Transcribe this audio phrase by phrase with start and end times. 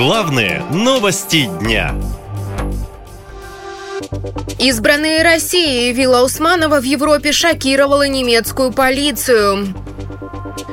[0.00, 1.94] Главные новости дня.
[4.58, 9.74] Избранные России Вилла Усманова в Европе шокировала немецкую полицию.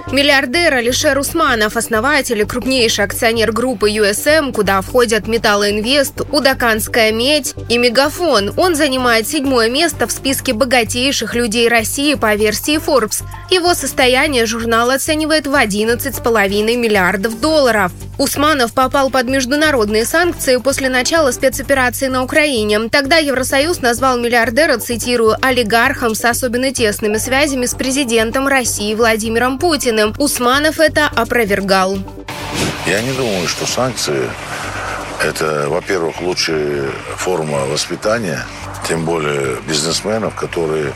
[0.10, 7.78] Миллиардер Алишер Усманов, основатель и крупнейший акционер группы USM, куда входят Металлоинвест, Удаканская медь и
[7.78, 8.54] Мегафон.
[8.56, 13.24] Он занимает седьмое место в списке богатейших людей России по версии Forbes.
[13.52, 17.92] Его состояние журнал оценивает в 11,5 миллиардов долларов.
[18.18, 22.90] Усманов попал под международные санкции после начала спецоперации на Украине.
[22.90, 29.97] Тогда Евросоюз назвал миллиардера, цитирую, олигархом с особенно тесными связями с президентом России Владимиром Путиным.
[29.98, 30.14] Путиным.
[30.18, 31.98] Усманов это опровергал.
[32.86, 34.30] Я не думаю, что санкции–
[35.24, 38.46] это, во-первых, лучшая форма воспитания,
[38.88, 40.94] тем более бизнесменов, которые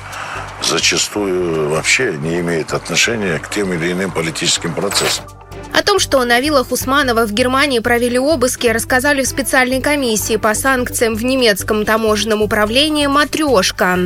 [0.64, 5.26] зачастую вообще не имеют отношения к тем или иным политическим процессам.
[5.74, 10.54] О том, что на виллах Усманова в Германии провели обыски, рассказали в специальной комиссии по
[10.54, 13.98] санкциям в немецком таможенном управлении «Матрешка».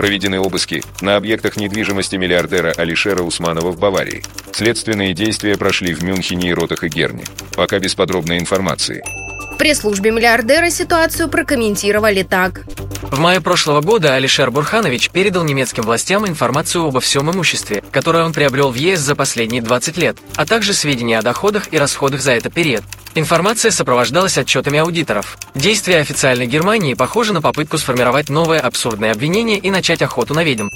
[0.00, 4.24] Проведены обыски на объектах недвижимости миллиардера Алишера Усманова в Баварии.
[4.50, 7.24] Следственные действия прошли в Мюнхене и Ротах и Герне.
[7.54, 9.04] Пока без подробной информации.
[9.52, 12.62] В пресс-службе миллиардера ситуацию прокомментировали так.
[13.02, 18.32] В мае прошлого года Алишер Бурханович передал немецким властям информацию обо всем имуществе, которое он
[18.32, 22.32] приобрел в ЕС за последние 20 лет, а также сведения о доходах и расходах за
[22.32, 22.84] этот период.
[23.14, 25.36] Информация сопровождалась отчетами аудиторов.
[25.54, 30.68] Действия официальной Германии похожи на попытку сформировать новое абсурдное обвинение и начать охоту на ведьм.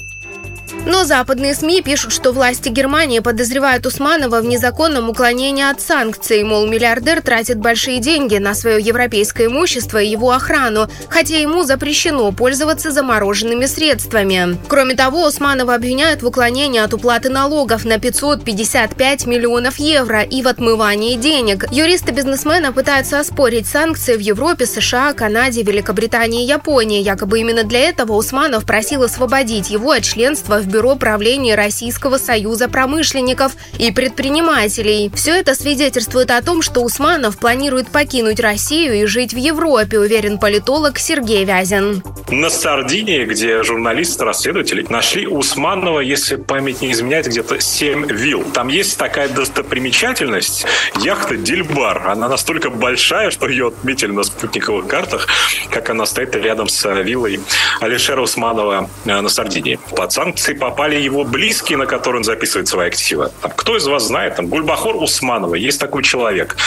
[0.85, 6.43] Но западные СМИ пишут, что власти Германии подозревают Усманова в незаконном уклонении от санкций.
[6.43, 12.31] Мол, миллиардер тратит большие деньги на свое европейское имущество и его охрану, хотя ему запрещено
[12.31, 14.57] пользоваться замороженными средствами.
[14.67, 20.47] Кроме того, Усманова обвиняют в уклонении от уплаты налогов на 555 миллионов евро и в
[20.47, 21.65] отмывании денег.
[21.71, 27.01] Юристы бизнесмена пытаются оспорить санкции в Европе, США, Канаде, Великобритании и Японии.
[27.01, 32.67] Якобы именно для этого Усманов просил освободить его от членства в Бюро правления Российского союза
[32.67, 35.09] промышленников и предпринимателей.
[35.15, 40.37] Все это свидетельствует о том, что Усманов планирует покинуть Россию и жить в Европе, уверен
[40.37, 42.03] политолог Сергей Вязин.
[42.29, 48.43] На Сардинии, где журналисты, расследователи нашли Усманова, если память не изменяет, где-то 7 вилл.
[48.53, 50.65] Там есть такая достопримечательность,
[50.99, 52.09] яхта Дильбар.
[52.09, 55.27] Она настолько большая, что ее отметили на спутниковых картах,
[55.71, 57.39] как она стоит рядом с виллой
[57.79, 59.79] Алишера Усманова э, на Сардинии.
[59.95, 63.29] Под санкции попали его близкие, на которые он записывает свои активы.
[63.41, 64.35] Там, кто из вас знает?
[64.35, 66.57] Там, Гульбахор Усманова, есть такой человек.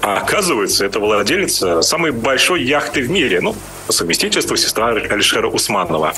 [0.00, 3.42] А оказывается, это владелец самой большой яхты в мире.
[3.42, 3.54] Ну,
[3.86, 6.14] по совместительству сестра Алишера Усманова.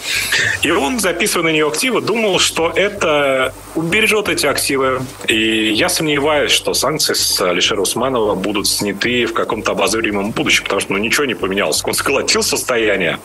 [0.62, 5.02] И он, записывая на нее активы, думал, что это убережет эти активы.
[5.26, 10.80] И я сомневаюсь, что санкции с Алишера Усманова будут сняты в каком-то обозримом будущем, потому
[10.80, 11.82] что ну, ничего не поменялось.
[11.84, 13.18] Он сколотил состояние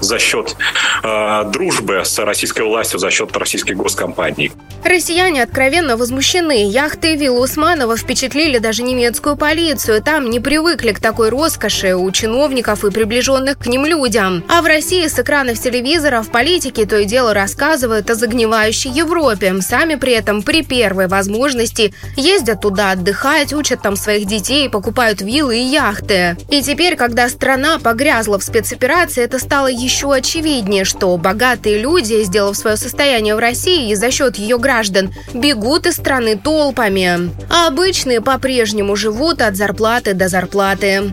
[0.00, 0.56] за счет
[1.02, 4.52] э, дружбы с российской властью, за счет российских госкомпаний.
[4.84, 6.66] Россияне откровенно возмущены.
[6.66, 10.02] Яхты и виллы Усманова впечатлили даже немецкую полицию.
[10.02, 14.44] Там не привыкли к такой роскоши у чиновников и приближенных к ним людям.
[14.48, 19.54] А в России с экранов телевизоров политики то и дело рассказывают о загнивающей Европе.
[19.60, 25.58] Сами при этом при первой возможности ездят туда отдыхать, учат там своих детей, покупают виллы
[25.58, 26.36] и яхты.
[26.50, 32.56] И теперь, когда страна погрязла в спецоперации, это стало еще очевиднее, что богатые люди, сделав
[32.56, 37.30] свое состояние в России и за счет ее граждан, бегут из страны толпами.
[37.48, 41.12] А обычные по-прежнему живут от зарплаты до зарплаты.